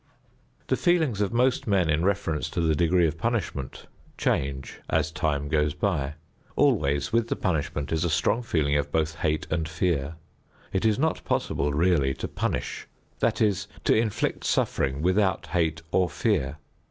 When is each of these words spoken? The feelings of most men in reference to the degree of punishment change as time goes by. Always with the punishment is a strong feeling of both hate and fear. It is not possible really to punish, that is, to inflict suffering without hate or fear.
The 0.65 0.75
feelings 0.75 1.21
of 1.21 1.31
most 1.31 1.67
men 1.67 1.87
in 1.87 2.03
reference 2.03 2.49
to 2.49 2.61
the 2.61 2.73
degree 2.73 3.05
of 3.05 3.19
punishment 3.19 3.85
change 4.17 4.81
as 4.89 5.11
time 5.11 5.47
goes 5.47 5.75
by. 5.75 6.15
Always 6.55 7.13
with 7.13 7.27
the 7.27 7.35
punishment 7.35 7.91
is 7.91 8.03
a 8.03 8.09
strong 8.09 8.41
feeling 8.41 8.75
of 8.77 8.91
both 8.91 9.17
hate 9.17 9.45
and 9.51 9.69
fear. 9.69 10.15
It 10.73 10.85
is 10.85 10.97
not 10.97 11.23
possible 11.23 11.71
really 11.71 12.15
to 12.15 12.27
punish, 12.27 12.87
that 13.19 13.41
is, 13.43 13.67
to 13.83 13.93
inflict 13.93 14.43
suffering 14.43 15.03
without 15.03 15.45
hate 15.45 15.83
or 15.91 16.09
fear. 16.09 16.57